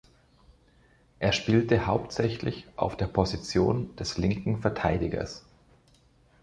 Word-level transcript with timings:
Er 1.19 1.31
spielte 1.31 1.85
hauptsächlich 1.85 2.65
auf 2.75 2.97
der 2.97 3.05
Position 3.05 3.95
des 3.97 4.17
linken 4.17 4.57
Verteidigers. 4.59 5.45